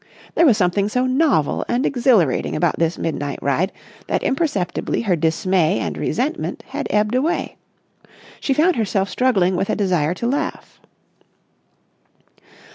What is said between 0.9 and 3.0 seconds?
novel and exhilarating about this